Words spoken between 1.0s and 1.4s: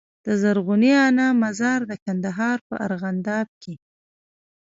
انا